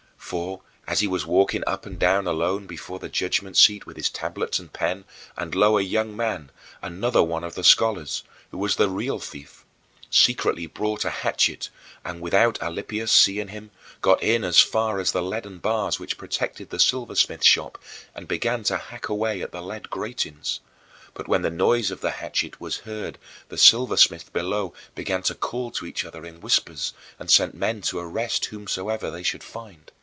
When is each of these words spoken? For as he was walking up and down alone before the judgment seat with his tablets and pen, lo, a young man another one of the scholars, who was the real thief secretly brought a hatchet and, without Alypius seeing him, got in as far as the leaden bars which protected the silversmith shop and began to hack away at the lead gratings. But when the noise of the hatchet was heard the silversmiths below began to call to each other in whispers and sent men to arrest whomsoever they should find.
For 0.31 0.61
as 0.87 1.01
he 1.01 1.07
was 1.07 1.25
walking 1.25 1.61
up 1.67 1.85
and 1.85 1.99
down 1.99 2.25
alone 2.25 2.65
before 2.65 2.99
the 2.99 3.09
judgment 3.09 3.57
seat 3.57 3.85
with 3.85 3.97
his 3.97 4.09
tablets 4.09 4.59
and 4.59 4.71
pen, 4.71 5.03
lo, 5.37 5.77
a 5.77 5.81
young 5.81 6.15
man 6.15 6.51
another 6.81 7.21
one 7.21 7.43
of 7.43 7.55
the 7.55 7.65
scholars, 7.65 8.23
who 8.49 8.57
was 8.57 8.77
the 8.77 8.87
real 8.87 9.19
thief 9.19 9.65
secretly 10.09 10.67
brought 10.67 11.03
a 11.03 11.09
hatchet 11.09 11.67
and, 12.05 12.21
without 12.21 12.57
Alypius 12.61 13.11
seeing 13.11 13.49
him, 13.49 13.71
got 13.99 14.23
in 14.23 14.45
as 14.45 14.61
far 14.61 14.99
as 15.01 15.11
the 15.11 15.21
leaden 15.21 15.57
bars 15.57 15.99
which 15.99 16.17
protected 16.17 16.69
the 16.69 16.79
silversmith 16.79 17.43
shop 17.43 17.77
and 18.15 18.25
began 18.29 18.63
to 18.63 18.77
hack 18.77 19.09
away 19.09 19.41
at 19.41 19.51
the 19.51 19.61
lead 19.61 19.89
gratings. 19.89 20.61
But 21.13 21.27
when 21.27 21.41
the 21.41 21.49
noise 21.51 21.91
of 21.91 21.99
the 21.99 22.11
hatchet 22.11 22.61
was 22.61 22.77
heard 22.87 23.17
the 23.49 23.57
silversmiths 23.57 24.29
below 24.29 24.73
began 24.95 25.23
to 25.23 25.35
call 25.35 25.71
to 25.71 25.85
each 25.85 26.05
other 26.05 26.23
in 26.25 26.39
whispers 26.39 26.93
and 27.19 27.29
sent 27.29 27.53
men 27.53 27.81
to 27.81 27.99
arrest 27.99 28.45
whomsoever 28.45 29.11
they 29.11 29.23
should 29.23 29.43
find. 29.43 29.91